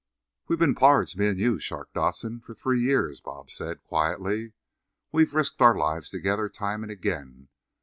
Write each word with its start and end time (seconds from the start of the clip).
"We 0.47 0.55
been 0.55 0.73
pards, 0.73 1.15
me 1.15 1.27
and 1.27 1.39
you, 1.39 1.59
Shark 1.59 1.93
Dodson, 1.93 2.39
for 2.39 2.55
three 2.55 2.79
year," 2.79 3.13
Bob 3.23 3.51
said 3.51 3.83
quietly. 3.83 4.53
"We've 5.11 5.35
risked 5.35 5.61
our 5.61 5.77
lives 5.77 6.09
together 6.09 6.49
time 6.49 6.81
and 6.81 6.91
again. 6.91 7.49